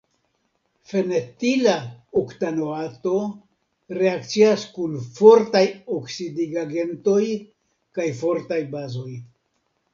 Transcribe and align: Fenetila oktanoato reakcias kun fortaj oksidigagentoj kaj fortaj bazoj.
Fenetila 0.93 1.75
oktanoato 2.21 3.13
reakcias 3.99 4.65
kun 4.79 4.97
fortaj 5.21 5.63
oksidigagentoj 6.01 7.25
kaj 8.01 8.11
fortaj 8.25 8.63
bazoj. 8.77 9.11